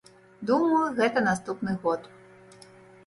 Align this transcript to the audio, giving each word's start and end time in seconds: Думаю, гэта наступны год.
Думаю, 0.51 0.85
гэта 1.01 1.23
наступны 1.29 1.77
год. 1.87 2.09